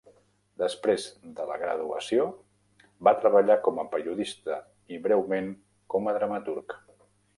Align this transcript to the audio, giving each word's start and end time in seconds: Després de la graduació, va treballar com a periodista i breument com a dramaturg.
Després 0.59 1.03
de 1.39 1.43
la 1.49 1.57
graduació, 1.63 2.25
va 3.09 3.13
treballar 3.25 3.59
com 3.67 3.83
a 3.83 3.87
periodista 3.93 4.57
i 4.97 4.99
breument 5.05 5.53
com 5.97 6.11
a 6.13 6.17
dramaturg. 6.19 6.79